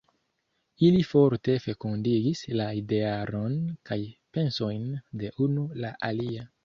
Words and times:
Ili 0.85 1.01
forte 1.09 1.57
fekundigis 1.65 2.41
la 2.61 2.67
idearon 2.79 3.59
kaj 3.91 3.99
pensojn 4.39 4.89
de 5.23 5.31
unu 5.47 5.67
la 5.85 5.93
alia. 6.11 6.49